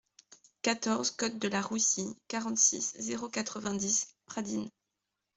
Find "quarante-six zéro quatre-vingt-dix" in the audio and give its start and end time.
2.27-4.15